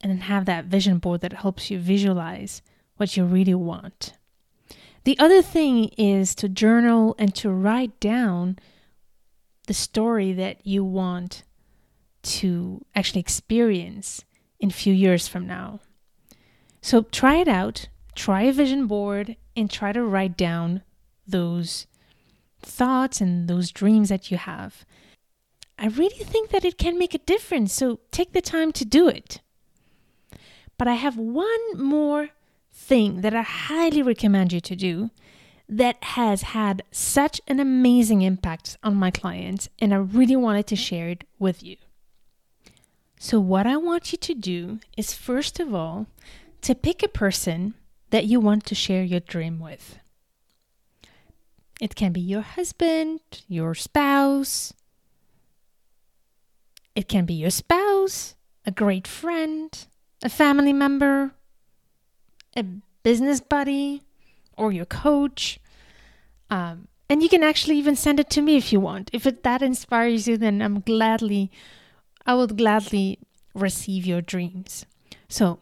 and 0.00 0.24
have 0.24 0.44
that 0.44 0.66
vision 0.66 0.98
board 0.98 1.20
that 1.22 1.32
helps 1.32 1.70
you 1.70 1.78
visualize 1.78 2.62
what 2.96 3.16
you 3.16 3.24
really 3.24 3.54
want. 3.54 4.12
The 5.04 5.18
other 5.18 5.42
thing 5.42 5.86
is 5.98 6.34
to 6.36 6.48
journal 6.48 7.14
and 7.18 7.34
to 7.36 7.50
write 7.50 7.98
down 7.98 8.58
the 9.66 9.74
story 9.74 10.32
that 10.32 10.66
you 10.66 10.84
want 10.84 11.42
to 12.22 12.84
actually 12.94 13.20
experience 13.20 14.24
in 14.60 14.70
a 14.70 14.72
few 14.72 14.94
years 14.94 15.26
from 15.26 15.46
now. 15.46 15.80
So 16.80 17.02
try 17.02 17.36
it 17.36 17.48
out, 17.48 17.88
try 18.14 18.42
a 18.42 18.52
vision 18.52 18.86
board, 18.86 19.36
and 19.56 19.70
try 19.70 19.92
to 19.92 20.04
write 20.04 20.36
down 20.36 20.82
those 21.26 21.86
thoughts 22.60 23.20
and 23.20 23.48
those 23.48 23.72
dreams 23.72 24.08
that 24.08 24.30
you 24.30 24.36
have. 24.36 24.84
I 25.78 25.86
really 25.86 26.24
think 26.24 26.50
that 26.50 26.64
it 26.64 26.78
can 26.78 26.96
make 26.96 27.14
a 27.14 27.18
difference, 27.18 27.72
so 27.72 27.98
take 28.12 28.32
the 28.32 28.40
time 28.40 28.70
to 28.72 28.84
do 28.84 29.08
it. 29.08 29.40
But 30.78 30.86
I 30.86 30.94
have 30.94 31.16
one 31.16 31.76
more 31.76 32.30
thing 32.72 33.20
that 33.20 33.34
I 33.34 33.42
highly 33.42 34.02
recommend 34.02 34.52
you 34.52 34.60
to 34.60 34.76
do 34.76 35.10
that 35.68 36.02
has 36.04 36.42
had 36.42 36.82
such 36.90 37.40
an 37.46 37.60
amazing 37.60 38.22
impact 38.22 38.76
on 38.82 38.94
my 38.94 39.10
clients, 39.10 39.68
and 39.78 39.94
I 39.94 39.98
really 39.98 40.36
wanted 40.36 40.66
to 40.68 40.76
share 40.76 41.08
it 41.08 41.24
with 41.38 41.62
you. 41.62 41.76
So, 43.18 43.38
what 43.38 43.66
I 43.66 43.76
want 43.76 44.12
you 44.12 44.18
to 44.18 44.34
do 44.34 44.80
is 44.96 45.14
first 45.14 45.60
of 45.60 45.74
all 45.74 46.06
to 46.62 46.74
pick 46.74 47.02
a 47.02 47.08
person 47.08 47.74
that 48.10 48.26
you 48.26 48.40
want 48.40 48.66
to 48.66 48.74
share 48.74 49.04
your 49.04 49.20
dream 49.20 49.60
with. 49.60 49.98
It 51.80 51.94
can 51.94 52.12
be 52.12 52.20
your 52.20 52.42
husband, 52.42 53.20
your 53.48 53.74
spouse. 53.74 54.72
It 56.94 57.08
can 57.08 57.24
be 57.24 57.34
your 57.34 57.50
spouse, 57.50 58.34
a 58.66 58.70
great 58.70 59.08
friend, 59.08 59.86
a 60.22 60.28
family 60.28 60.72
member, 60.72 61.32
a 62.56 62.64
business 63.02 63.40
buddy, 63.40 64.02
or 64.56 64.72
your 64.72 64.84
coach. 64.84 65.58
Um, 66.50 66.88
and 67.08 67.22
you 67.22 67.28
can 67.28 67.42
actually 67.42 67.76
even 67.76 67.96
send 67.96 68.20
it 68.20 68.30
to 68.30 68.42
me 68.42 68.56
if 68.56 68.72
you 68.72 68.80
want. 68.80 69.10
If 69.12 69.26
it, 69.26 69.42
that 69.42 69.62
inspires 69.62 70.28
you, 70.28 70.36
then 70.36 70.62
I'm 70.62 70.80
gladly, 70.80 71.50
I 72.26 72.34
would 72.34 72.56
gladly 72.56 73.18
receive 73.54 74.06
your 74.06 74.20
dreams. 74.20 74.86
So, 75.28 75.58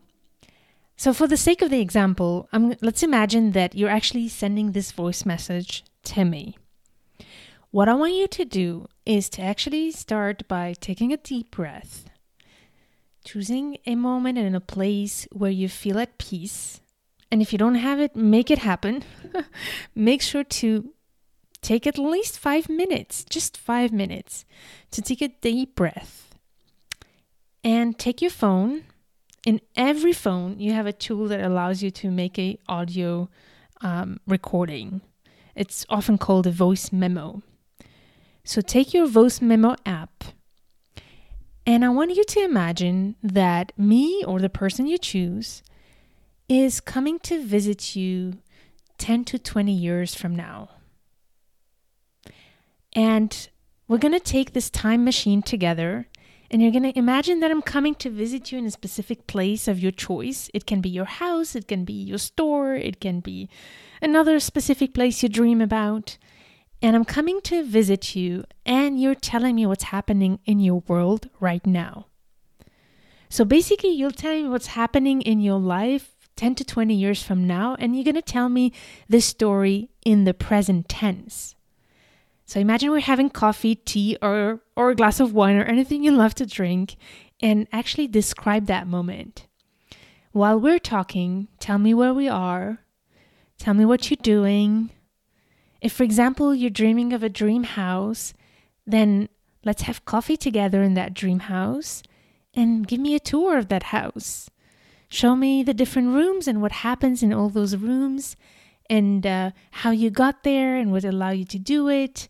so 0.96 1.12
for 1.12 1.26
the 1.26 1.36
sake 1.36 1.62
of 1.62 1.70
the 1.70 1.80
example, 1.80 2.48
I'm, 2.52 2.74
let's 2.82 3.02
imagine 3.02 3.52
that 3.52 3.74
you're 3.74 3.88
actually 3.88 4.28
sending 4.28 4.72
this 4.72 4.92
voice 4.92 5.24
message 5.24 5.84
to 6.04 6.24
me. 6.24 6.56
What 7.70 7.88
I 7.88 7.94
want 7.94 8.14
you 8.14 8.26
to 8.26 8.44
do 8.44 8.88
is 9.06 9.28
to 9.30 9.42
actually 9.42 9.92
start 9.92 10.46
by 10.48 10.74
taking 10.80 11.12
a 11.12 11.16
deep 11.16 11.52
breath, 11.52 12.10
choosing 13.24 13.78
a 13.86 13.94
moment 13.94 14.38
and 14.38 14.56
a 14.56 14.60
place 14.60 15.28
where 15.30 15.52
you 15.52 15.68
feel 15.68 15.98
at 15.98 16.18
peace. 16.18 16.79
And 17.30 17.40
if 17.40 17.52
you 17.52 17.58
don't 17.58 17.76
have 17.76 18.00
it, 18.00 18.16
make 18.16 18.50
it 18.50 18.58
happen. 18.58 19.04
make 19.94 20.20
sure 20.20 20.44
to 20.44 20.92
take 21.62 21.86
at 21.86 21.98
least 21.98 22.38
five 22.38 22.68
minutes, 22.68 23.24
just 23.24 23.56
five 23.56 23.92
minutes, 23.92 24.44
to 24.90 25.00
take 25.00 25.22
a 25.22 25.28
deep 25.28 25.76
breath. 25.76 26.34
And 27.62 27.98
take 27.98 28.20
your 28.20 28.30
phone. 28.30 28.84
In 29.46 29.60
every 29.76 30.12
phone, 30.12 30.58
you 30.58 30.72
have 30.72 30.86
a 30.86 30.92
tool 30.92 31.28
that 31.28 31.40
allows 31.40 31.82
you 31.82 31.90
to 31.92 32.10
make 32.10 32.38
a 32.38 32.58
audio 32.68 33.28
um, 33.80 34.18
recording. 34.26 35.00
It's 35.54 35.86
often 35.88 36.18
called 36.18 36.46
a 36.46 36.50
voice 36.50 36.92
memo. 36.92 37.42
So 38.44 38.60
take 38.60 38.92
your 38.92 39.06
voice 39.06 39.40
memo 39.40 39.76
app, 39.86 40.24
and 41.66 41.84
I 41.84 41.90
want 41.90 42.14
you 42.16 42.24
to 42.24 42.40
imagine 42.40 43.16
that 43.22 43.72
me 43.78 44.24
or 44.26 44.40
the 44.40 44.48
person 44.48 44.86
you 44.86 44.98
choose 44.98 45.62
is 46.50 46.80
coming 46.80 47.20
to 47.20 47.40
visit 47.40 47.94
you 47.94 48.34
10 48.98 49.24
to 49.24 49.38
20 49.38 49.72
years 49.72 50.16
from 50.16 50.34
now. 50.34 50.68
And 52.92 53.48
we're 53.86 53.98
going 53.98 54.14
to 54.14 54.20
take 54.20 54.52
this 54.52 54.68
time 54.68 55.04
machine 55.04 55.42
together 55.42 56.08
and 56.50 56.60
you're 56.60 56.72
going 56.72 56.92
to 56.92 56.98
imagine 56.98 57.38
that 57.38 57.52
I'm 57.52 57.62
coming 57.62 57.94
to 57.96 58.10
visit 58.10 58.50
you 58.50 58.58
in 58.58 58.66
a 58.66 58.70
specific 58.72 59.28
place 59.28 59.68
of 59.68 59.78
your 59.78 59.92
choice. 59.92 60.50
It 60.52 60.66
can 60.66 60.80
be 60.80 60.88
your 60.88 61.04
house, 61.04 61.54
it 61.54 61.68
can 61.68 61.84
be 61.84 61.92
your 61.92 62.18
store, 62.18 62.74
it 62.74 63.00
can 63.00 63.20
be 63.20 63.48
another 64.02 64.40
specific 64.40 64.92
place 64.92 65.22
you 65.22 65.28
dream 65.28 65.60
about. 65.60 66.18
And 66.82 66.96
I'm 66.96 67.04
coming 67.04 67.40
to 67.42 67.62
visit 67.62 68.16
you, 68.16 68.42
and 68.66 69.00
you're 69.00 69.14
telling 69.14 69.54
me 69.54 69.66
what's 69.66 69.84
happening 69.84 70.40
in 70.44 70.58
your 70.58 70.82
world 70.88 71.28
right 71.38 71.64
now. 71.64 72.06
So 73.28 73.44
basically, 73.44 73.90
you'll 73.90 74.10
tell 74.10 74.34
me 74.34 74.48
what's 74.48 74.68
happening 74.68 75.22
in 75.22 75.38
your 75.38 75.60
life 75.60 76.19
10 76.40 76.54
to 76.54 76.64
20 76.64 76.94
years 76.94 77.22
from 77.22 77.46
now, 77.46 77.76
and 77.78 77.94
you're 77.94 78.02
going 78.02 78.14
to 78.14 78.22
tell 78.22 78.48
me 78.48 78.72
this 79.10 79.26
story 79.26 79.90
in 80.06 80.24
the 80.24 80.32
present 80.32 80.88
tense. 80.88 81.54
So 82.46 82.58
imagine 82.58 82.90
we're 82.90 83.00
having 83.00 83.28
coffee, 83.28 83.74
tea, 83.74 84.16
or, 84.22 84.60
or 84.74 84.88
a 84.88 84.94
glass 84.94 85.20
of 85.20 85.34
wine, 85.34 85.56
or 85.56 85.64
anything 85.64 86.02
you 86.02 86.12
love 86.12 86.34
to 86.36 86.46
drink, 86.46 86.96
and 87.40 87.68
actually 87.74 88.08
describe 88.08 88.64
that 88.68 88.86
moment. 88.86 89.48
While 90.32 90.58
we're 90.58 90.78
talking, 90.78 91.48
tell 91.58 91.76
me 91.76 91.92
where 91.92 92.14
we 92.14 92.26
are, 92.26 92.78
tell 93.58 93.74
me 93.74 93.84
what 93.84 94.08
you're 94.08 94.16
doing. 94.22 94.88
If, 95.82 95.92
for 95.92 96.04
example, 96.04 96.54
you're 96.54 96.70
dreaming 96.70 97.12
of 97.12 97.22
a 97.22 97.28
dream 97.28 97.64
house, 97.64 98.32
then 98.86 99.28
let's 99.62 99.82
have 99.82 100.06
coffee 100.06 100.38
together 100.38 100.82
in 100.82 100.94
that 100.94 101.12
dream 101.12 101.40
house 101.40 102.02
and 102.54 102.88
give 102.88 102.98
me 102.98 103.14
a 103.14 103.20
tour 103.20 103.58
of 103.58 103.68
that 103.68 103.82
house. 103.92 104.48
Show 105.10 105.34
me 105.34 105.64
the 105.64 105.74
different 105.74 106.14
rooms 106.14 106.46
and 106.46 106.62
what 106.62 106.70
happens 106.70 107.20
in 107.20 107.32
all 107.32 107.48
those 107.48 107.74
rooms 107.74 108.36
and 108.88 109.26
uh, 109.26 109.50
how 109.72 109.90
you 109.90 110.08
got 110.08 110.44
there 110.44 110.76
and 110.76 110.92
what 110.92 111.04
allowed 111.04 111.30
you 111.30 111.44
to 111.46 111.58
do 111.58 111.88
it 111.88 112.28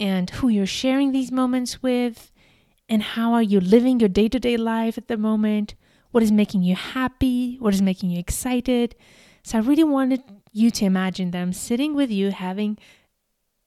and 0.00 0.30
who 0.30 0.48
you're 0.48 0.64
sharing 0.66 1.12
these 1.12 1.30
moments 1.30 1.82
with 1.82 2.32
and 2.88 3.02
how 3.02 3.34
are 3.34 3.42
you 3.42 3.60
living 3.60 4.00
your 4.00 4.08
day-to-day 4.08 4.56
life 4.56 4.96
at 4.96 5.08
the 5.08 5.18
moment 5.18 5.74
what 6.10 6.22
is 6.22 6.32
making 6.32 6.62
you 6.62 6.74
happy 6.74 7.56
what 7.60 7.74
is 7.74 7.82
making 7.82 8.10
you 8.10 8.18
excited. 8.18 8.94
So 9.42 9.58
i 9.58 9.60
really 9.60 9.84
wanted 9.84 10.22
you 10.52 10.70
to 10.70 10.86
imagine 10.86 11.32
that 11.32 11.42
i'm 11.42 11.52
sitting 11.52 11.94
with 11.94 12.10
you 12.10 12.30
having 12.30 12.78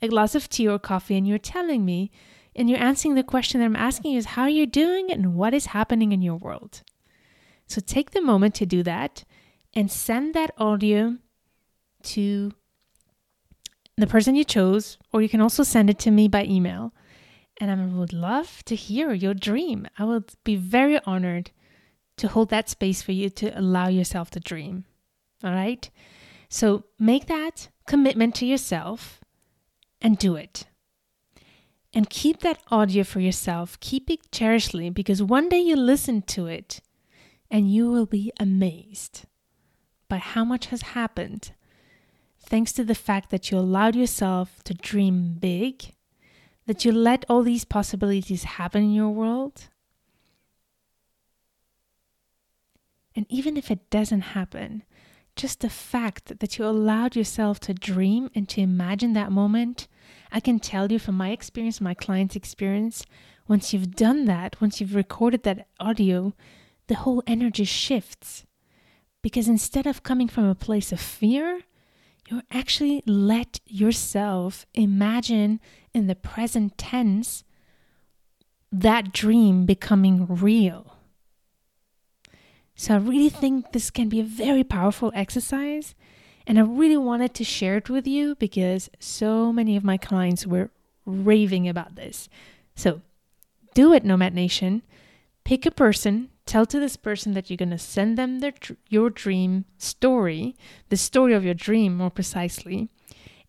a 0.02 0.08
glass 0.08 0.34
of 0.34 0.50
tea 0.50 0.68
or 0.68 0.80
coffee 0.80 1.18
and 1.18 1.28
you're 1.28 1.38
telling 1.38 1.86
me 1.86 2.10
and 2.56 2.68
you're 2.68 2.80
answering 2.80 3.14
the 3.14 3.24
question 3.24 3.60
that 3.60 3.66
i'm 3.66 3.76
asking 3.76 4.14
you 4.14 4.18
is 4.18 4.34
how 4.34 4.42
are 4.44 4.50
you 4.50 4.66
doing 4.66 5.12
and 5.12 5.36
what 5.36 5.54
is 5.54 5.68
happening 5.68 6.12
in 6.12 6.24
your 6.24 6.36
world 6.36 6.82
so 7.70 7.80
take 7.80 8.12
the 8.12 8.22
moment 8.22 8.56
to 8.56 8.66
do 8.66 8.82
that 8.84 9.24
and 9.76 9.92
send 9.92 10.34
that 10.34 10.52
audio 10.58 11.18
to 12.02 12.52
the 13.96 14.08
person 14.08 14.36
you 14.36 14.44
chose, 14.44 14.98
or 15.14 15.22
you 15.22 15.30
can 15.30 15.42
also 15.42 15.62
send 15.62 15.90
it 15.90 16.00
to 16.00 16.12
me 16.12 16.28
by 16.28 16.46
email. 16.46 16.94
And 17.62 17.70
I 17.70 17.86
would 17.86 18.14
love 18.14 18.64
to 18.66 18.76
hear 18.76 19.14
your 19.14 19.34
dream. 19.34 19.88
I 19.98 20.06
would 20.06 20.32
be 20.44 20.56
very 20.56 21.00
honored 21.06 21.52
to 22.18 22.28
hold 22.28 22.50
that 22.50 22.70
space 22.70 23.02
for 23.02 23.12
you 23.12 23.30
to 23.30 23.58
allow 23.60 23.88
yourself 23.88 24.32
to 24.32 24.40
dream. 24.40 24.86
All 25.44 25.52
right? 25.52 25.90
So 26.50 26.86
make 26.98 27.28
that 27.28 27.70
commitment 27.86 28.34
to 28.36 28.46
yourself 28.46 29.22
and 30.02 30.18
do 30.18 30.36
it. 30.36 30.66
And 31.94 32.10
keep 32.10 32.40
that 32.40 32.62
audio 32.72 33.04
for 33.04 33.20
yourself. 33.20 33.80
Keep 33.80 34.10
it 34.10 34.32
cherishly 34.32 34.90
because 34.90 35.22
one 35.22 35.50
day 35.50 35.60
you 35.60 35.76
listen 35.76 36.22
to 36.24 36.48
it 36.48 36.82
and 37.52 37.72
you 37.72 37.90
will 37.90 38.06
be 38.06 38.32
amazed 38.40 39.26
by 40.08 40.18
how 40.18 40.44
much 40.44 40.68
has 40.68 40.82
happened 40.82 41.52
thanks 42.40 42.72
to 42.74 42.84
the 42.84 42.96
fact 42.96 43.30
that 43.30 43.52
you 43.52 43.58
allowed 43.58 43.96
yourself 43.96 44.64
to 44.64 44.74
dream 44.74 45.38
big, 45.40 45.94
that 46.66 46.86
you 46.86 46.92
let 46.92 47.26
all 47.30 47.44
these 47.44 47.66
possibilities 47.66 48.44
happen 48.44 48.84
in 48.84 48.94
your 48.94 49.10
world. 49.10 49.70
And 53.16 53.26
even 53.30 53.58
if 53.58 53.70
it 53.70 53.90
doesn't 53.90 54.22
happen, 54.22 54.84
just 55.36 55.62
the 55.62 55.70
fact 55.70 56.40
that 56.40 56.58
you 56.58 56.66
allowed 56.66 57.16
yourself 57.16 57.60
to 57.62 57.74
dream 57.74 58.30
and 58.36 58.48
to 58.50 58.62
imagine 58.62 59.14
that 59.14 59.32
moment, 59.32 59.88
I 60.32 60.40
can 60.40 60.60
tell 60.60 60.92
you 60.92 61.00
from 61.00 61.16
my 61.16 61.32
experience, 61.32 61.82
my 61.82 61.94
client's 61.94 62.36
experience, 62.36 63.06
once 63.48 63.74
you've 63.74 63.96
done 63.96 64.26
that, 64.26 64.60
once 64.62 64.80
you've 64.80 64.96
recorded 64.96 65.44
that 65.44 65.68
audio, 65.80 66.34
the 66.90 66.96
whole 66.96 67.24
energy 67.26 67.64
shifts. 67.64 68.46
Because 69.22 69.48
instead 69.48 69.88
of 69.88 70.04
coming 70.04 70.28
from 70.28 70.46
a 70.46 70.56
place 70.56 70.92
of 70.92 71.00
fear, 71.00 71.62
you 72.30 72.42
actually 72.52 73.02
let 73.06 73.60
yourself 73.66 74.66
imagine 74.74 75.60
in 75.94 76.08
the 76.08 76.16
present 76.16 76.78
tense 76.78 77.44
that 78.72 79.14
dream 79.14 79.66
becoming 79.66 80.28
real. 80.28 80.96
So 82.76 82.94
I 82.94 82.98
really 82.98 83.30
think 83.30 83.72
this 83.72 83.90
can 83.90 84.10
be 84.10 84.20
a 84.20 84.24
very 84.24 84.64
powerful 84.64 85.12
exercise. 85.16 85.96
And 86.48 86.58
I 86.58 86.62
really 86.62 86.98
wanted 86.98 87.34
to 87.36 87.44
share 87.44 87.78
it 87.78 87.90
with 87.90 88.08
you 88.08 88.36
because 88.36 88.90
so 89.00 89.52
many 89.52 89.76
of 89.76 89.84
my 89.84 89.98
clients 89.98 90.48
were 90.48 90.72
raving 91.06 91.68
about 91.68 91.96
this. 91.96 92.30
So 92.76 93.02
do 93.74 93.94
it, 93.94 94.06
Nomad 94.06 94.34
Nation. 94.34 94.82
Pick 95.44 95.66
a 95.66 95.72
person 95.72 96.30
tell 96.50 96.66
to 96.66 96.80
this 96.80 96.98
person 96.98 97.34
that 97.34 97.50
you're 97.50 97.58
going 97.58 97.70
to 97.70 97.78
send 97.78 98.18
them 98.18 98.40
their, 98.40 98.54
your 98.90 99.12
dream 99.12 99.66
story, 99.78 100.56
the 100.90 100.98
story 100.98 101.34
of 101.34 101.46
your 101.46 101.54
dream 101.54 101.96
more 101.96 102.10
precisely, 102.10 102.90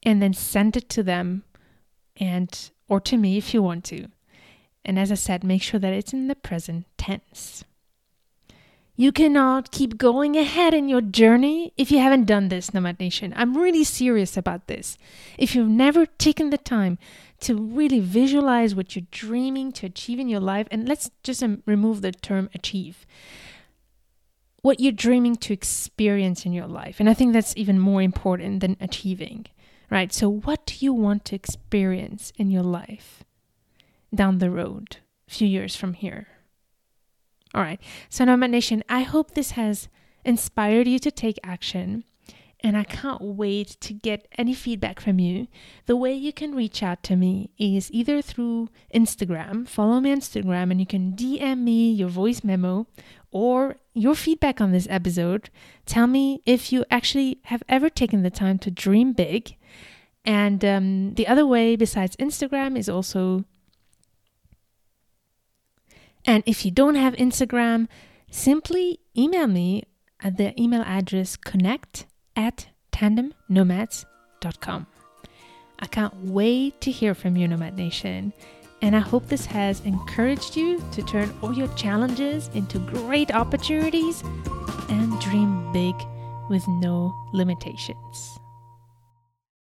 and 0.03 0.21
then 0.21 0.35
send 0.35 0.77
it 0.77 0.91
to 0.91 1.03
them 1.03 1.43
and 2.19 2.71
or 2.89 3.01
to 3.01 3.17
me 3.17 3.39
if 3.39 3.55
you 3.55 3.63
want 3.63 3.85
to. 3.85 4.09
And 4.85 4.99
as 4.99 5.11
I 5.11 5.15
said, 5.15 5.43
make 5.43 5.63
sure 5.63 5.81
that 5.81 5.95
it's 5.95 6.13
in 6.13 6.29
the 6.29 6.35
present 6.35 6.87
tense. 6.99 7.65
You 9.01 9.13
cannot 9.13 9.71
keep 9.71 9.97
going 9.97 10.37
ahead 10.37 10.75
in 10.75 10.87
your 10.91 11.01
journey 11.01 11.73
if 11.79 11.91
you 11.91 12.01
haven't 12.01 12.27
done 12.27 12.51
this, 12.51 12.75
Nomad 12.75 13.01
Nation. 13.01 13.33
I'm 13.35 13.57
really 13.57 13.83
serious 13.83 14.37
about 14.37 14.67
this. 14.67 14.99
If 15.39 15.55
you've 15.55 15.71
never 15.71 16.05
taken 16.05 16.51
the 16.51 16.59
time 16.59 16.99
to 17.41 17.57
really 17.57 18.01
visualize 18.01 18.75
what 18.75 18.95
you're 18.95 19.07
dreaming 19.11 19.73
to 19.73 19.87
achieve 19.87 20.19
in 20.19 20.29
your 20.29 20.41
life, 20.41 20.69
and 20.71 20.87
let's 20.87 21.11
just 21.23 21.43
um, 21.43 21.63
remove 21.65 22.03
the 22.03 22.13
term 22.13 22.51
achieve, 22.55 23.07
what 24.61 24.81
you're 24.81 24.93
dreaming 24.93 25.37
to 25.37 25.55
experience 25.55 26.45
in 26.45 26.53
your 26.53 26.67
life. 26.67 27.01
And 27.01 27.09
I 27.09 27.15
think 27.15 27.33
that's 27.33 27.57
even 27.57 27.79
more 27.79 28.03
important 28.03 28.61
than 28.61 28.77
achieving, 28.83 29.47
right? 29.89 30.13
So, 30.13 30.29
what 30.29 30.67
do 30.67 30.75
you 30.79 30.93
want 30.93 31.25
to 31.25 31.35
experience 31.35 32.35
in 32.37 32.51
your 32.51 32.65
life 32.65 33.25
down 34.15 34.41
the 34.41 34.51
road, 34.51 34.99
a 35.27 35.33
few 35.33 35.49
years 35.49 35.75
from 35.75 35.95
here? 35.95 36.27
All 37.55 37.63
right. 37.63 37.81
So, 38.09 38.25
Nomad 38.25 38.51
Nation, 38.51 38.85
I 38.89 39.03
hope 39.03 39.33
this 39.33 39.53
has 39.53 39.89
inspired 40.25 40.87
you 40.87 40.99
to 41.01 41.11
take 41.11 41.39
action. 41.43 42.05
And 42.63 42.77
I 42.77 42.85
can't 42.85 43.23
wait 43.23 43.79
to 43.81 43.95
get 43.95 44.29
any 44.37 44.53
feedback 44.53 45.01
from 45.01 45.19
you. 45.19 45.49
The 45.87 45.97
way 45.97 46.13
you 46.13 46.31
can 46.31 46.55
reach 46.55 46.83
out 46.83 47.03
to 47.05 47.17
me 47.17 47.51
is 47.59 47.91
either 47.91 48.21
through 48.21 48.69
Instagram, 48.95 49.67
follow 49.67 49.99
me 49.99 50.13
on 50.13 50.21
Instagram, 50.21 50.71
and 50.71 50.79
you 50.79 50.85
can 50.85 51.13
DM 51.13 51.61
me 51.61 51.91
your 51.91 52.11
voice 52.11 52.45
memo 52.45 52.87
or 53.31 53.77
your 53.95 54.15
feedback 54.15 54.61
on 54.61 54.73
this 54.73 54.87
episode. 54.91 55.49
Tell 55.87 56.07
me 56.07 56.43
if 56.45 56.71
you 56.71 56.85
actually 56.91 57.39
have 57.45 57.63
ever 57.67 57.89
taken 57.89 58.23
the 58.23 58.31
time 58.31 58.59
to 58.59 58.71
dream 58.71 59.15
big. 59.15 59.57
And 60.27 60.63
um, 60.63 61.15
the 61.15 61.27
other 61.27 61.47
way, 61.47 61.77
besides 61.77 62.15
Instagram, 62.17 62.77
is 62.77 62.91
also 62.91 63.47
and 66.25 66.43
if 66.47 66.65
you 66.65 66.71
don't 66.71 66.95
have 66.97 67.15
Instagram, 67.15 67.89
simply 68.31 69.01
email 69.17 69.47
me 69.47 69.85
at 70.23 70.37
the 70.37 70.59
email 70.61 70.83
address 70.83 71.37
connect 71.37 72.07
at 72.37 72.69
tandemnomads.com. 72.93 74.87
I 75.79 75.87
can't 75.87 76.15
wait 76.25 76.81
to 76.83 76.91
hear 76.91 77.15
from 77.15 77.37
you, 77.37 77.49
Nomad 77.49 77.77
Nation. 77.77 78.33
And 78.83 78.97
I 78.97 79.01
hope 79.01 79.29
this 79.29 79.47
has 79.47 79.81
encouraged 79.81 80.57
you 80.57 80.83
to 80.93 81.03
turn 81.03 81.33
all 81.43 81.53
your 81.53 81.69
challenges 81.75 82.49
into 82.55 82.79
great 82.79 83.35
opportunities 83.35 84.23
and 84.89 85.21
dream 85.21 85.71
big 85.73 85.95
with 86.49 86.67
no 86.67 87.15
limitations. 87.33 88.40